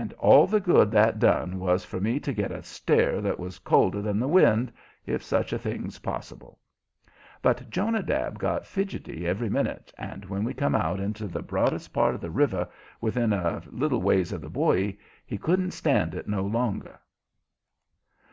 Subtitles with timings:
[0.00, 3.60] And all the good that done was for me to get a stare that was
[3.60, 4.72] colder than the wind,
[5.06, 6.58] if such a thing's possible.
[7.40, 12.16] But Jonadab got fidgetyer every minute, and when we come out into the broadest part
[12.16, 12.66] of the river,
[13.00, 16.98] within a little ways of the buoy, he couldn't stand it no longer.